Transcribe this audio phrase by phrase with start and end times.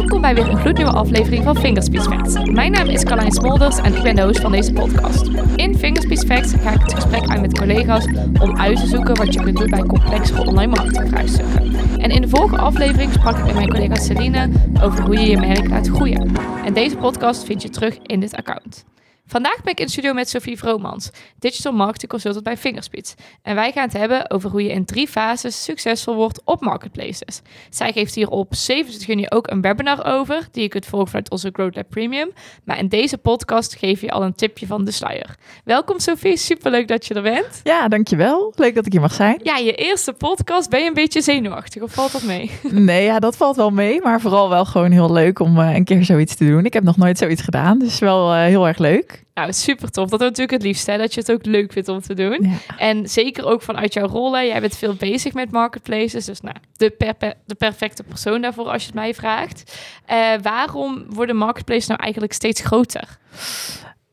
[0.00, 2.50] Welkom bij weer een gloednieuwe aflevering van Fingerspeech Facts.
[2.50, 5.26] Mijn naam is Carlijn Smolders en ik ben de host van deze podcast.
[5.56, 8.06] In Fingerspeech Facts ga ik het gesprek aan met collega's
[8.40, 11.74] om uit te zoeken wat je kunt doen bij complexere online marketingvraagstukken.
[11.98, 14.50] En in de vorige aflevering sprak ik met mijn collega Celine
[14.82, 16.32] over hoe je je merk laat groeien.
[16.64, 18.84] En deze podcast vind je terug in dit account.
[19.30, 23.14] Vandaag ben ik in de studio met Sophie Vromans, Digital Marketing Consultant bij Fingerspits.
[23.42, 27.42] En wij gaan het hebben over hoe je in drie fases succesvol wordt op marketplaces.
[27.68, 31.30] Zij geeft hier op 27 juni ook een webinar over, die je kunt volgen vanuit
[31.30, 32.30] onze Growth Lab Premium.
[32.64, 35.36] Maar in deze podcast geef je al een tipje van de sluier.
[35.64, 37.60] Welkom Sophie, superleuk dat je er bent.
[37.62, 38.52] Ja, dankjewel.
[38.56, 39.40] Leuk dat ik hier mag zijn.
[39.42, 40.70] Ja, je eerste podcast.
[40.70, 42.50] Ben je een beetje zenuwachtig of valt dat mee?
[42.90, 44.00] Nee, ja, dat valt wel mee.
[44.02, 46.64] Maar vooral wel gewoon heel leuk om uh, een keer zoiets te doen.
[46.64, 49.19] Ik heb nog nooit zoiets gedaan, dus wel uh, heel erg leuk.
[49.34, 50.10] Nou, super tof.
[50.10, 50.98] Dat is natuurlijk het liefst, hè?
[50.98, 52.38] dat je het ook leuk vindt om te doen.
[52.42, 52.76] Ja.
[52.76, 54.46] En zeker ook vanuit jouw rollen.
[54.46, 56.24] Jij bent veel bezig met marketplaces.
[56.24, 59.78] Dus nou, de, per de perfecte persoon daarvoor als je het mij vraagt.
[60.10, 63.18] Uh, waarom worden marketplaces nou eigenlijk steeds groter?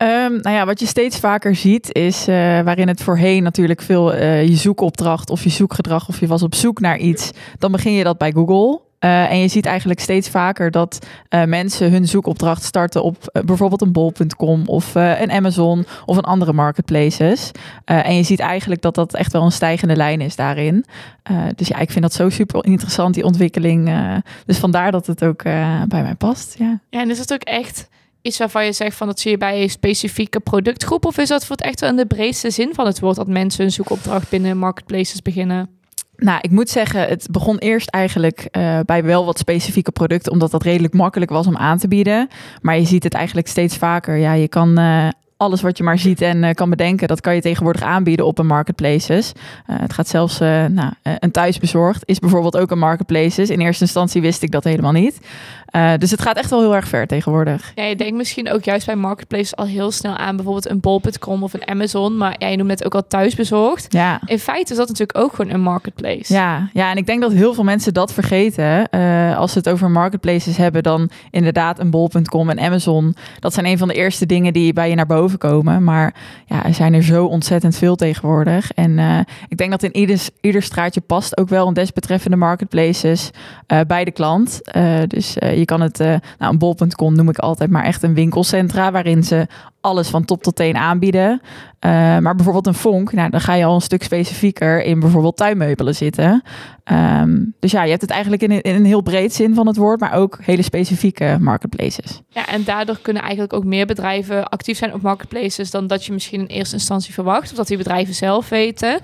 [0.02, 4.14] Um, nou ja, wat je steeds vaker ziet is uh, waarin het voorheen natuurlijk veel
[4.14, 7.92] uh, je zoekopdracht of je zoekgedrag of je was op zoek naar iets, dan begin
[7.92, 8.80] je dat bij Google.
[9.00, 13.42] Uh, en je ziet eigenlijk steeds vaker dat uh, mensen hun zoekopdracht starten op uh,
[13.42, 17.50] bijvoorbeeld een bol.com of een Amazon of een andere marketplaces.
[17.84, 20.84] en je ziet eigenlijk dat dat echt wel een stijgende lijn is daarin.
[21.54, 23.90] dus ja, ik vind dat zo super interessant, die ontwikkeling.
[24.46, 26.54] dus vandaar dat het ook bij mij past.
[26.58, 26.80] Ja.
[26.90, 27.88] ja, en is het ook echt
[28.22, 31.04] iets waarvan je zegt van dat zie je bij een specifieke productgroep?
[31.04, 33.26] Of is dat voor het echt wel in de breedste zin van het woord dat
[33.26, 35.77] mensen een zoekopdracht binnen marketplaces beginnen?
[36.20, 40.50] Nou, ik moet zeggen, het begon eerst eigenlijk uh, bij wel wat specifieke producten, omdat
[40.50, 42.28] dat redelijk makkelijk was om aan te bieden.
[42.60, 44.16] Maar je ziet het eigenlijk steeds vaker.
[44.16, 45.08] Ja, je kan uh,
[45.38, 48.38] alles wat je maar ziet en uh, kan bedenken, dat kan je tegenwoordig aanbieden op
[48.38, 49.32] een marketplaces.
[49.66, 53.50] het gaat zelfs, nou, een thuisbezorgd is bijvoorbeeld ook een marketplaces.
[53.50, 55.20] In eerste instantie wist ik dat helemaal niet.
[55.98, 57.72] Dus het gaat echt wel heel erg ver tegenwoordig.
[57.74, 61.42] Ja, je denkt misschien ook juist bij marketplaces al heel snel aan bijvoorbeeld een bol.com
[61.42, 62.16] of een Amazon.
[62.16, 63.92] Maar ja, je noemt het ook al thuisbezorgd.
[63.92, 64.20] Ja.
[64.26, 66.32] In feite is dat natuurlijk ook gewoon een marketplace.
[66.32, 68.90] Ja, ja en ik denk dat heel veel mensen dat vergeten.
[69.36, 73.16] Als ze het over marketplaces hebben, dan inderdaad een bol.com en Amazon.
[73.40, 75.84] Dat zijn een van de eerste dingen die bij je naar boven komen.
[75.84, 76.14] Maar
[76.46, 78.72] ja, er zijn er zo ontzettend veel tegenwoordig.
[78.72, 79.18] En uh,
[79.48, 83.30] ik denk dat in ieder, ieder straatje past ook wel een desbetreffende marketplaces
[83.86, 84.60] bij de klant.
[85.06, 89.22] dus je kan het, nou, een bol.com noem ik altijd maar echt een winkelcentra waarin
[89.24, 89.46] ze
[89.88, 91.40] alles van top tot teen aanbieden.
[91.86, 95.36] Uh, maar bijvoorbeeld een vonk, nou, dan ga je al een stuk specifieker in bijvoorbeeld
[95.36, 96.42] tuinmeubelen zitten.
[96.92, 99.76] Um, dus ja, je hebt het eigenlijk in, in, een heel breed zin van het
[99.76, 102.20] woord, maar ook hele specifieke marketplaces.
[102.28, 106.12] Ja, en daardoor kunnen eigenlijk ook meer bedrijven actief zijn op marketplaces dan dat je
[106.12, 108.94] misschien in eerste instantie verwacht, of dat die bedrijven zelf weten.
[108.94, 108.98] Uh,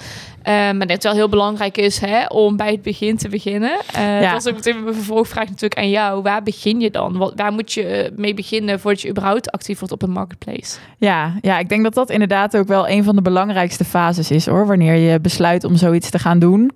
[0.45, 3.81] maar net wel heel belangrijk is hè, om bij het begin te beginnen.
[3.97, 4.33] Uh, ja.
[4.33, 6.23] Dat is ook meteen mijn vervolgvraag natuurlijk aan jou.
[6.23, 7.17] Waar begin je dan?
[7.17, 10.74] Wat, waar moet je mee beginnen voordat je überhaupt actief wordt op een marketplace?
[10.99, 14.47] Ja, ja, ik denk dat dat inderdaad ook wel een van de belangrijkste fases is
[14.47, 14.67] hoor.
[14.67, 16.71] Wanneer je besluit om zoiets te gaan doen.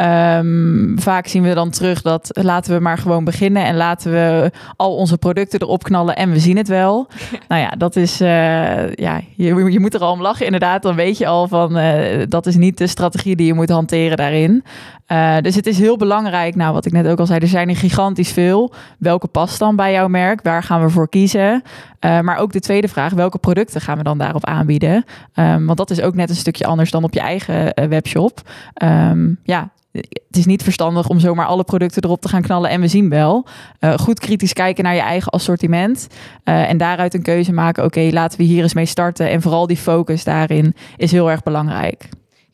[0.00, 4.50] Um, vaak zien we dan terug dat laten we maar gewoon beginnen en laten we
[4.76, 7.08] al onze producten erop knallen en we zien het wel.
[7.48, 10.82] nou ja, dat is, uh, ja, je, je moet er al om lachen inderdaad.
[10.82, 14.16] Dan weet je al van uh, dat is niet de strategie die je moet hanteren
[14.16, 14.64] daarin.
[15.08, 17.68] Uh, dus het is heel belangrijk, nou wat ik net ook al zei, er zijn
[17.68, 18.72] er gigantisch veel.
[18.98, 20.42] Welke past dan bij jouw merk?
[20.42, 21.62] Waar gaan we voor kiezen?
[22.00, 25.04] maar ook de tweede vraag, welke producten gaan we dan daarop aanbieden?
[25.34, 28.40] Um, want dat is ook net een stukje anders dan op je eigen webshop.
[28.82, 29.70] Um, ja,
[30.26, 33.08] het is niet verstandig om zomaar alle producten erop te gaan knallen en we zien
[33.08, 33.46] wel.
[33.80, 36.06] Uh, goed kritisch kijken naar je eigen assortiment
[36.44, 37.84] uh, en daaruit een keuze maken.
[37.84, 39.30] Oké, laten we hier eens mee starten.
[39.30, 42.08] En vooral die focus daarin is heel erg belangrijk.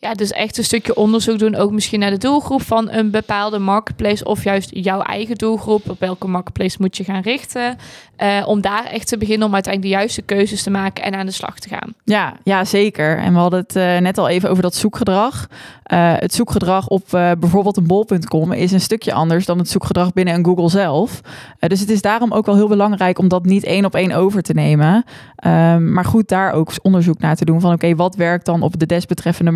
[0.04, 3.59] Ja, dus echt een stukje onderzoek doen, ook misschien naar de doelgroep van een bepaalde
[3.59, 5.91] marketplace of juist jouw eigen doelgroep.
[5.91, 7.76] Op welke marketplace moet je gaan richten?
[8.22, 11.26] Uh, om daar echt te beginnen om uiteindelijk de juiste keuzes te maken en aan
[11.26, 11.94] de slag te gaan.
[12.04, 13.19] Ja, ja zeker.
[13.19, 15.47] En we hadden het uh, net al even over dat zoekgedrag.
[15.92, 20.34] Uh, het zoekgedrag op bijvoorbeeld een bol.com is een stukje anders dan het zoekgedrag binnen
[20.34, 21.21] een Google zelf.
[21.59, 24.42] dus het is daarom ook wel heel belangrijk om dat niet één op één over
[24.42, 25.04] te nemen.
[25.36, 28.78] Ehm, maar goed, daar ook onderzoek naar te doen van oké, wat werkt dan op
[28.78, 29.51] de desbetreffende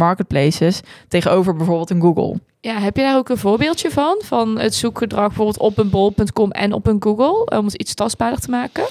[1.08, 2.40] tegenover bijvoorbeeld een Google.
[2.61, 4.20] Ja, heb je daar ook een voorbeeldje van?
[4.25, 7.58] Van het zoekgedrag bijvoorbeeld op een bol.com en op een Google?
[7.58, 8.85] Om het iets tastbaarder te maken?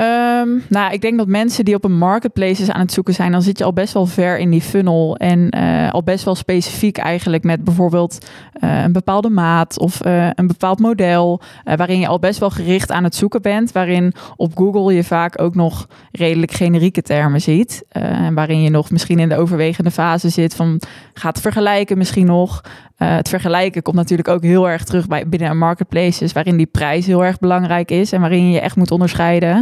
[0.00, 3.42] Um, nou, ik denk dat mensen die op een marketplace aan het zoeken zijn, dan
[3.42, 5.16] zit je al best wel ver in die funnel.
[5.16, 8.26] En uh, al best wel specifiek eigenlijk met bijvoorbeeld
[8.60, 11.40] uh, een bepaalde maat of uh, een bepaald model.
[11.64, 13.72] waarin je al best wel gericht aan het zoeken bent.
[13.72, 17.84] Waarin op Google je vaak ook nog redelijk generieke termen ziet.
[17.88, 20.80] en waarin je nog misschien in de overwegende fase zit van
[21.14, 22.62] gaat vergelijken misschien nog.
[22.98, 26.66] Uh, het vergelijken komt natuurlijk ook heel erg terug bij binnen een marketplaces, waarin die
[26.66, 29.56] prijs heel erg belangrijk is en waarin je je echt moet onderscheiden.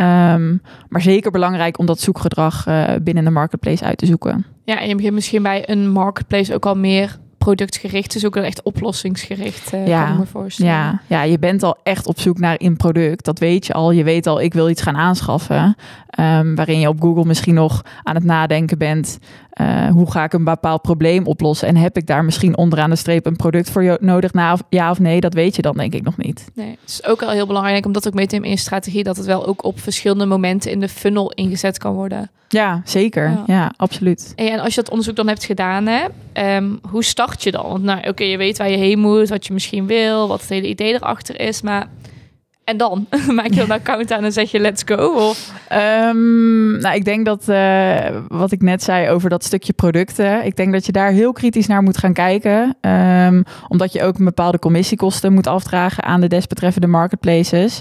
[0.00, 4.46] Um, maar zeker belangrijk om dat zoekgedrag uh, binnen de marketplace uit te zoeken.
[4.64, 8.44] Ja, en je begint misschien bij een marketplace ook al meer productgericht is ook wel
[8.44, 9.74] echt oplossingsgericht.
[9.74, 10.72] Uh, ja, kan me voorstellen.
[10.72, 13.24] Ja, ja, je bent al echt op zoek naar een product.
[13.24, 13.90] Dat weet je al.
[13.90, 15.76] Je weet al, ik wil iets gaan aanschaffen.
[16.20, 19.18] Um, waarin je op Google misschien nog aan het nadenken bent.
[19.60, 21.68] Uh, hoe ga ik een bepaald probleem oplossen?
[21.68, 24.32] En heb ik daar misschien onderaan de streep een product voor nodig?
[24.32, 26.50] Na of, ja of nee, dat weet je dan denk ik nog niet.
[26.54, 29.16] Nee, het is ook al heel belangrijk, omdat ook mee te nemen in strategie, dat
[29.16, 32.30] het wel ook op verschillende momenten in de funnel ingezet kan worden.
[32.52, 33.38] Ja, zeker.
[33.46, 34.32] Ja, absoluut.
[34.36, 36.04] En als je dat onderzoek dan hebt gedaan, hè,
[36.56, 37.68] um, hoe start je dan?
[37.68, 40.48] Want nou, oké, je weet waar je heen moet, wat je misschien wil, wat het
[40.48, 41.88] hele idee erachter is, maar
[42.70, 45.28] en dan maak je een account aan en zeg je let's go?
[45.28, 45.52] Of?
[45.72, 50.56] Um, nou, ik denk dat uh, wat ik net zei over dat stukje producten, ik
[50.56, 54.24] denk dat je daar heel kritisch naar moet gaan kijken, um, omdat je ook een
[54.24, 57.80] bepaalde commissiekosten moet afdragen aan de desbetreffende marketplaces.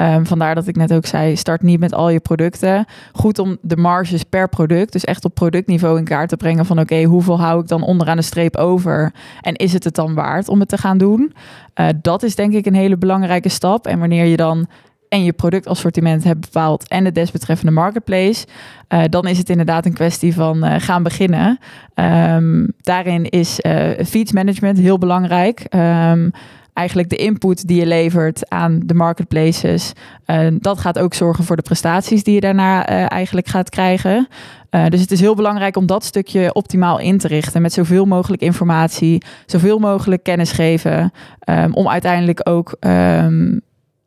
[0.00, 2.84] Um, vandaar dat ik net ook zei, start niet met al je producten.
[3.12, 6.80] Goed om de marges per product, dus echt op productniveau in kaart te brengen van
[6.80, 9.12] oké, hoeveel hou ik dan onderaan de streep over?
[9.40, 11.32] En is het het dan waard om het te gaan doen?
[11.80, 13.86] Uh, dat is denk ik een hele belangrijke stap.
[13.86, 14.66] En wanneer je dan
[15.08, 18.46] en je productassortiment hebt bepaald en de desbetreffende marketplace,
[18.88, 21.58] uh, dan is het inderdaad een kwestie van uh, gaan beginnen.
[21.94, 25.74] Um, daarin is uh, feeds management heel belangrijk.
[25.74, 26.30] Um,
[26.78, 29.92] eigenlijk de input die je levert aan de marketplaces.
[30.26, 34.28] Uh, dat gaat ook zorgen voor de prestaties die je daarna uh, eigenlijk gaat krijgen.
[34.70, 38.04] Uh, dus het is heel belangrijk om dat stukje optimaal in te richten met zoveel
[38.04, 41.12] mogelijk informatie, zoveel mogelijk kennis geven,
[41.48, 43.60] um, om uiteindelijk ook um,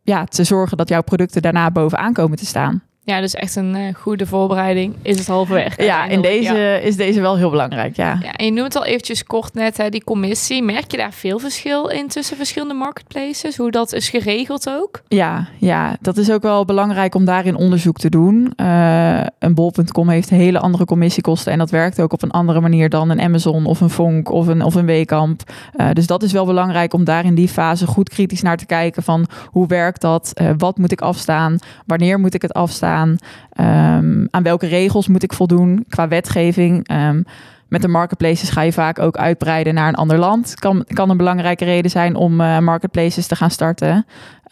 [0.03, 2.81] ja, te zorgen dat jouw producten daarna bovenaan komen te staan.
[3.03, 5.83] Ja, dus echt een uh, goede voorbereiding is het halverwege.
[5.83, 6.75] Ja, in deze ja.
[6.75, 8.17] is deze wel heel belangrijk, ja.
[8.21, 8.33] ja.
[8.33, 10.63] En je noemt het al eventjes kort net, hè, die commissie.
[10.63, 13.57] Merk je daar veel verschil in tussen verschillende marketplaces?
[13.57, 15.01] Hoe dat is geregeld ook?
[15.07, 18.53] Ja, ja dat is ook wel belangrijk om daarin onderzoek te doen.
[18.55, 22.89] Uh, een bol.com heeft hele andere commissiekosten en dat werkt ook op een andere manier
[22.89, 25.41] dan een Amazon of een Vonk of een, of een Weekamp.
[25.75, 28.65] Uh, dus dat is wel belangrijk om daar in die fase goed kritisch naar te
[28.65, 30.39] kijken van hoe werkt dat?
[30.57, 31.57] wat moet ik afstaan?
[31.85, 32.89] Wanneer moet ik het afstaan?
[33.09, 36.91] Um, aan welke regels moet ik voldoen qua wetgeving?
[36.91, 37.25] Um,
[37.71, 40.55] met de marketplaces ga je vaak ook uitbreiden naar een ander land.
[40.55, 44.05] Kan, kan een belangrijke reden zijn om uh, marketplaces te gaan starten.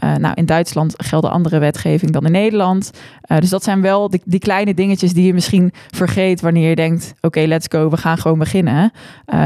[0.03, 2.91] Uh, nou, in Duitsland gelden andere wetgeving dan in Nederland.
[3.31, 7.13] Uh, dus dat zijn wel die, kleine dingetjes die je misschien vergeet wanneer je denkt:
[7.21, 8.91] oké, let's go, we gaan gewoon beginnen.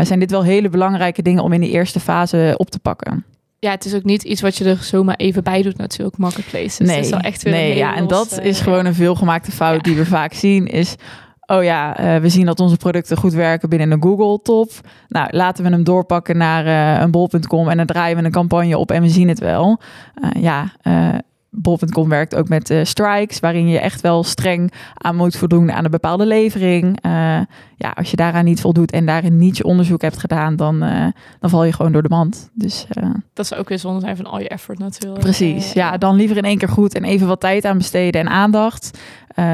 [0.03, 3.23] zijn dit wel hele belangrijke dingen om in de eerste fase op te pakken?
[3.63, 6.87] Ja, het is ook niet iets wat je er zomaar even bij doet natuurlijk, marketplaces.
[6.87, 9.75] Nee, het is echt weer nee ja, en dat is eh, gewoon een veelgemaakte fout
[9.75, 9.81] ja.
[9.81, 10.95] die we vaak zien, is...
[11.45, 14.71] Oh ja, uh, we zien dat onze producten goed werken binnen een Google top.
[15.07, 18.77] Nou, laten we hem doorpakken naar uh, een bol.com en dan draaien we een campagne
[18.77, 19.81] op en we zien het wel.
[20.39, 20.71] Ja,
[21.55, 25.85] Bol.com werkt ook met uh, strikes, waarin je echt wel streng aan moet voldoen aan
[25.85, 27.05] een bepaalde levering.
[27.05, 27.11] Uh,
[27.75, 31.07] ja, als je daaraan niet voldoet en daarin niet je onderzoek hebt gedaan, dan, uh,
[31.39, 32.49] dan val je gewoon door de mand.
[32.53, 32.85] Dus,
[33.33, 35.21] dat zou ook weer zonde zijn van al je effort natuurlijk.
[35.21, 38.29] Precies, ja, dan liever in één keer goed en even wat tijd aan besteden en
[38.29, 38.99] aandacht.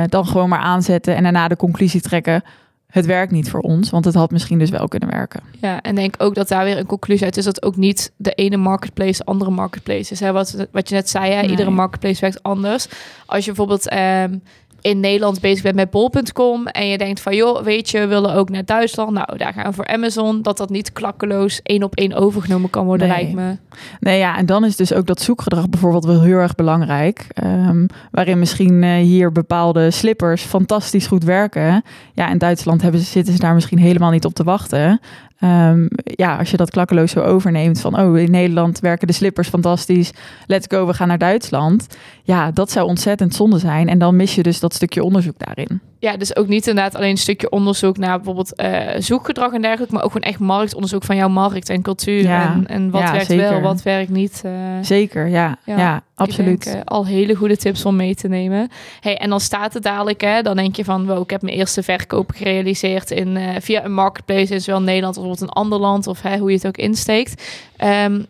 [0.06, 2.44] dan gewoon maar aanzetten en daarna de conclusie trekken
[2.90, 5.42] het werkt niet voor ons, want het had misschien dus wel kunnen werken.
[5.62, 8.32] Ja, en denk ook dat daar weer een conclusie uit is dat ook niet de
[8.32, 10.20] ene marketplace andere marketplace is.
[10.20, 10.32] Hè?
[10.32, 11.42] Wat, wat je net zei, hè?
[11.42, 11.50] Nee.
[11.50, 12.88] iedere marketplace werkt anders.
[13.26, 14.42] Als je bijvoorbeeld um,
[14.82, 18.34] in Nederland bezig bent met bol.com en je denkt van joh, weet je, we willen
[18.34, 19.12] ook naar Duitsland.
[19.12, 20.42] Nou, daar gaan we voor Amazon.
[20.42, 23.18] Dat dat niet klakkeloos één op één overgenomen kan worden, nee.
[23.18, 23.78] lijkt me.
[24.00, 27.28] Nee, ja, en dan is dus ook dat zoekgedrag bijvoorbeeld wel heel erg belangrijk.
[27.44, 31.84] Um, waarin misschien uh, hier bepaalde slippers fantastisch goed werken.
[32.14, 35.00] Ja, in Duitsland hebben ze, zitten ze daar misschien helemaal niet op te wachten.
[35.44, 39.50] Um, ja, als je dat klakkeloos zo overneemt van, oh, in Nederland werken de slippers
[39.50, 40.12] fantastisch,
[40.46, 41.88] let's go, we gaan naar Duitsland.
[42.24, 43.90] Ja, dat zou ontzettend zonde zijn.
[43.90, 45.82] En dan mis je dus dat stukje onderzoek daarin.
[46.00, 49.94] Ja, dus ook niet inderdaad alleen een stukje onderzoek naar bijvoorbeeld uh, zoekgedrag en dergelijke,
[49.94, 52.22] maar ook gewoon echt marktonderzoek van jouw markt en cultuur.
[52.22, 53.50] Ja, en, en wat ja, werkt zeker.
[53.50, 54.42] wel, wat werkt niet.
[54.46, 56.64] Uh, zeker, ja, ja, ja absoluut.
[56.64, 58.70] Denk, uh, al hele goede tips om mee te nemen.
[59.00, 61.56] Hey, en dan staat het dadelijk, hè, dan denk je van, wow, ik heb mijn
[61.56, 66.08] eerste verkoop gerealiseerd in, via een marketplace in zowel Nederland als bijvoorbeeld een ander land,
[66.08, 67.44] of hè, hoe je het ook insteekt.
[67.84, 68.26] Um,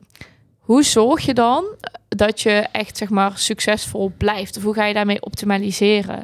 [0.60, 1.66] hoe zorg je dan
[2.08, 4.58] dat je echt zeg maar succesvol blijft?
[4.58, 6.24] Of hoe ga je daarmee optimaliseren?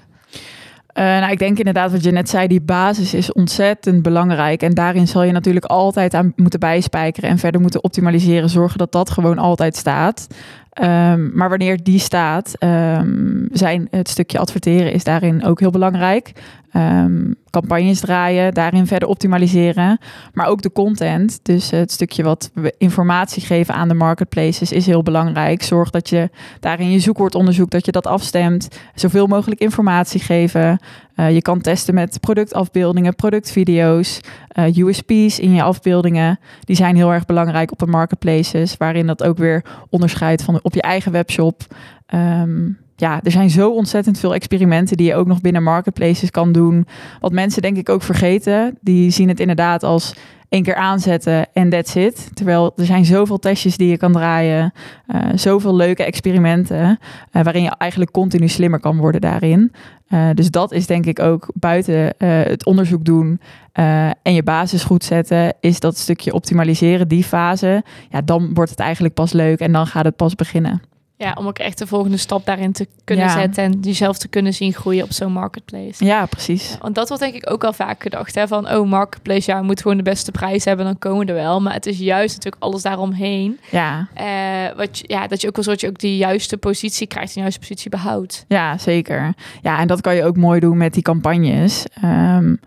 [0.98, 4.62] Uh, nou, ik denk inderdaad wat je net zei, die basis is ontzettend belangrijk.
[4.62, 8.50] En daarin zal je natuurlijk altijd aan moeten bijspijkeren en verder moeten optimaliseren.
[8.50, 10.28] Zorgen dat dat gewoon altijd staat.
[10.82, 16.32] Um, maar wanneer die staat, um, zijn het stukje adverteren is daarin ook heel belangrijk.
[16.76, 20.00] Ehm, campagnes draaien, daarin verder optimaliseren.
[20.34, 24.86] Maar ook de content, dus het stukje wat we informatie geven aan de marketplaces is
[24.86, 25.64] heel belangrijk.
[25.64, 26.30] Zorg dat je
[26.60, 28.68] daarin je zoekwoordonderzoek, dat je dat afstemt.
[28.96, 30.80] Zoveel mogelijk informatie geven.
[31.16, 34.20] Uh, je kan testen met productafbeeldingen, productvideo's,
[34.60, 36.40] uh, USP's in je afbeeldingen.
[36.60, 40.74] Die zijn heel erg belangrijk op de marketplaces, waarin dat ook weer onderscheidt van op
[40.74, 41.62] je eigen webshop.
[42.14, 46.52] Um, ja, er zijn zo ontzettend veel experimenten die je ook nog binnen marketplaces kan
[46.52, 46.88] doen.
[47.20, 48.78] Wat mensen denk ik ook vergeten.
[48.82, 50.16] Die zien het inderdaad als
[50.50, 52.30] één keer aanzetten en that's it.
[52.34, 54.74] Terwijl er zijn zoveel testjes die je kan draaien.
[55.08, 57.00] Uh, zoveel leuke experimenten.
[57.32, 59.72] Uh, waarin je eigenlijk continu slimmer kan worden daarin.
[60.10, 63.40] Uh, dus dat is denk ik ook buiten het onderzoek doen
[64.22, 65.54] en je basis goed zetten.
[65.60, 67.84] Is dat stukje optimaliseren, die fase.
[68.10, 70.82] Ja, dan wordt het eigenlijk pas leuk en dan gaat het pas beginnen.
[71.18, 74.54] Ja, om ook echt de volgende stap daarin te kunnen zetten en jezelf te kunnen
[74.54, 76.06] zien groeien op zo'n marketplace.
[76.06, 76.78] Ja, precies.
[76.82, 79.82] want dat wordt denk ik ook al vaak gedacht, hè, van oh, marketplace, ja, moet
[79.82, 81.62] gewoon de beste prijs hebben, dan komen we er wel.
[81.62, 83.60] Maar het is juist natuurlijk alles daaromheen.
[83.72, 84.08] Ja.
[84.18, 87.40] Uh, wat, ja, dat je ook wel soort je ook die juiste positie krijgt, de
[87.40, 88.46] juiste positie behoudt.
[88.48, 89.34] Ja, zeker.
[89.62, 91.86] Ja, en dat kan je ook mooi doen met die campagnes.
[92.04, 92.60] Um,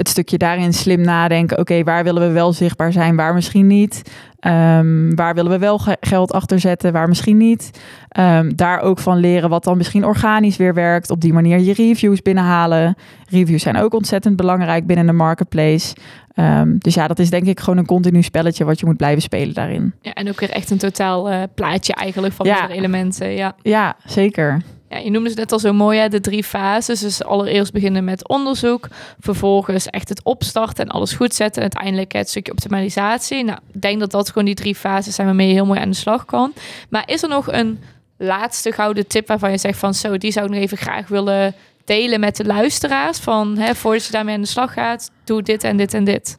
[0.00, 1.58] het stukje daarin slim nadenken.
[1.58, 4.02] Oké, waar willen we wel zichtbaar zijn, waar misschien niet?
[4.46, 7.70] Um, waar willen we wel geld achter zetten, waar misschien niet?
[8.18, 11.10] Um, daar ook van leren wat dan misschien organisch weer werkt.
[11.10, 12.94] Op die manier je reviews binnenhalen.
[13.28, 15.96] Reviews zijn ook ontzettend belangrijk binnen de marketplace.
[16.34, 19.22] Um, dus ja, dat is denk ik gewoon een continu spelletje wat je moet blijven
[19.22, 19.94] spelen daarin.
[20.00, 22.68] Ja, en ook weer echt een totaal uh, plaatje eigenlijk van ja.
[22.68, 23.30] elementen.
[23.30, 23.54] Ja.
[23.62, 24.62] ja, zeker.
[24.90, 27.00] Ja, je noemde het net al zo mooi, hè, de drie fases.
[27.00, 28.88] Dus allereerst beginnen met onderzoek,
[29.20, 31.62] vervolgens echt het opstarten en alles goed zetten.
[31.62, 33.44] En uiteindelijk het stukje optimalisatie.
[33.44, 35.90] Nou, ik denk dat dat gewoon die drie fases zijn waarmee je heel mooi aan
[35.90, 36.52] de slag kan.
[36.88, 37.78] Maar is er nog een
[38.16, 41.54] laatste gouden tip waarvan je zegt van zo, die zou ik nog even graag willen
[41.84, 43.18] delen met de luisteraars?
[43.18, 46.36] Van hè, voordat je daarmee aan de slag gaat, doe dit en dit en dit.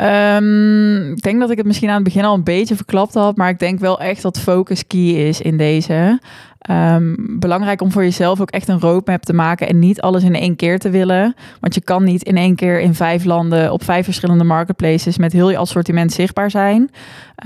[0.00, 3.36] Um, ik denk dat ik het misschien aan het begin al een beetje verklapt had,
[3.36, 6.20] maar ik denk wel echt dat focus key is in deze.
[6.70, 10.34] Um, belangrijk om voor jezelf ook echt een roadmap te maken en niet alles in
[10.34, 11.34] één keer te willen.
[11.60, 15.32] Want je kan niet in één keer in vijf landen op vijf verschillende marketplaces met
[15.32, 16.90] heel je assortiment zichtbaar zijn.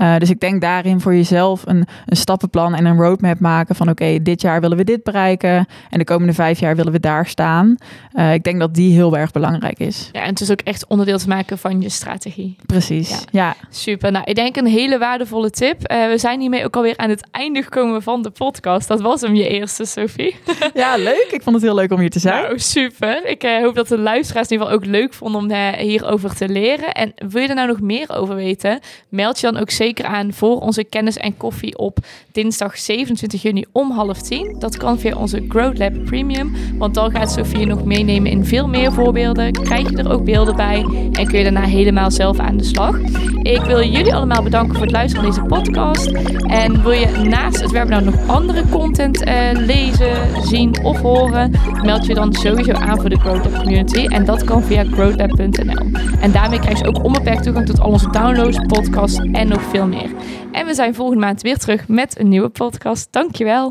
[0.01, 3.89] Uh, dus ik denk daarin voor jezelf een, een stappenplan en een roadmap maken van
[3.89, 7.25] oké, dit jaar willen we dit bereiken en de komende vijf jaar willen we daar
[7.25, 7.75] staan.
[8.13, 10.09] Uh, ik denk dat die heel erg belangrijk is.
[10.11, 12.55] Ja, en het is ook echt onderdeel te maken van je strategie.
[12.65, 13.25] Precies, ja.
[13.31, 13.55] ja.
[13.69, 14.11] Super.
[14.11, 15.91] Nou, ik denk een hele waardevolle tip.
[15.91, 18.87] Uh, we zijn hiermee ook alweer aan het einde gekomen van de podcast.
[18.87, 20.35] Dat was hem, je eerste, Sophie.
[20.73, 21.27] ja, leuk.
[21.31, 22.41] Ik vond het heel leuk om hier te zijn.
[22.41, 23.25] Nou, super.
[23.25, 26.93] Ik hoop dat de luisteraars in ieder geval ook leuk vonden om hierover te leren.
[26.93, 30.33] En wil je er nou nog meer over weten, meld je dan ook zeker aan
[30.33, 31.97] voor onze kennis en koffie op
[32.31, 34.55] dinsdag 27 juni om half tien.
[34.59, 38.67] Dat kan via onze Growth Lab Premium, want dan gaat Sofie nog meenemen in veel
[38.67, 39.51] meer voorbeelden.
[39.51, 42.97] Krijg je er ook beelden bij en kun je daarna helemaal zelf aan de slag.
[43.41, 46.07] Ik wil jullie allemaal bedanken voor het luisteren naar deze podcast.
[46.47, 48.65] En wil je naast het webinar nog andere
[48.99, 51.51] uh, lezen, zien of horen,
[51.83, 54.05] meld je dan sowieso aan voor de Growth Community.
[54.05, 55.85] En dat kan via growthlab.nl.
[56.21, 59.87] En daarmee krijg je ook onbeperkt toegang tot al onze downloads, podcasts en nog veel
[59.87, 60.09] meer.
[60.51, 63.07] En we zijn volgende maand weer terug met een nieuwe podcast.
[63.11, 63.67] Dankjewel.